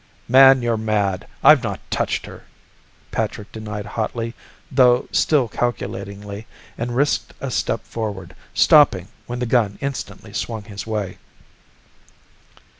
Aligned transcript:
"Man, 0.27 0.63
you're 0.63 0.77
mad; 0.77 1.27
I've 1.43 1.61
not 1.61 1.79
touched 1.91 2.25
her!" 2.25 2.45
Patrick 3.11 3.51
denied 3.51 3.85
hotly 3.85 4.33
though 4.71 5.07
still 5.11 5.47
calculatingly, 5.47 6.47
and 6.75 6.95
risked 6.95 7.35
a 7.39 7.51
step 7.51 7.83
forward, 7.85 8.35
stopping 8.51 9.09
when 9.27 9.37
the 9.37 9.45
gun 9.45 9.77
instantly 9.79 10.33
swung 10.33 10.63
his 10.63 10.87
way. 10.87 11.19